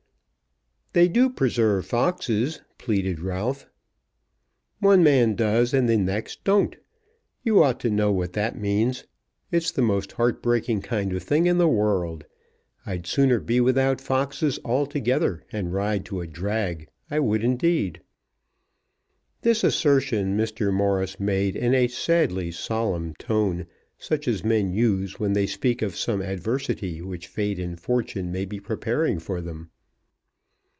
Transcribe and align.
"They 0.93 1.07
do 1.07 1.29
preserve 1.29 1.85
foxes," 1.85 2.59
pleaded 2.77 3.21
Ralph. 3.21 3.65
"One 4.81 5.01
man 5.01 5.35
does, 5.35 5.73
and 5.73 5.87
the 5.87 5.95
next 5.95 6.43
don't. 6.43 6.75
You 7.45 7.63
ought 7.63 7.79
to 7.79 7.89
know 7.89 8.11
what 8.11 8.33
that 8.33 8.59
means. 8.59 9.05
It's 9.53 9.71
the 9.71 9.81
most 9.81 10.11
heart 10.11 10.43
breaking 10.43 10.81
kind 10.81 11.13
of 11.13 11.23
thing 11.23 11.45
in 11.45 11.59
the 11.59 11.67
world. 11.69 12.25
I'd 12.85 13.07
sooner 13.07 13.39
be 13.39 13.61
without 13.61 14.01
foxes 14.01 14.59
altogether, 14.65 15.45
and 15.49 15.71
ride 15.73 16.03
to 16.07 16.19
a 16.19 16.27
drag; 16.27 16.89
I 17.09 17.21
would 17.21 17.41
indeed." 17.41 18.01
This 19.43 19.63
assertion 19.63 20.35
Mr. 20.35 20.73
Morris 20.73 21.21
made 21.21 21.55
in 21.55 21.73
a 21.73 21.87
sadly 21.87 22.51
solemn 22.51 23.13
tone, 23.17 23.65
such 23.97 24.27
as 24.27 24.43
men 24.43 24.73
use 24.73 25.21
when 25.21 25.31
they 25.31 25.47
speak 25.47 25.81
of 25.81 25.95
some 25.95 26.21
adversity 26.21 27.01
which 27.01 27.27
fate 27.27 27.59
and 27.59 27.79
fortune 27.79 28.29
may 28.29 28.43
be 28.43 28.59
preparing 28.59 29.19
for 29.19 29.39
them. 29.39 29.69